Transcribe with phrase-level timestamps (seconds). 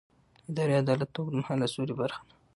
[0.49, 2.33] اداري عدالت د اوږدمهاله سولې برخه ده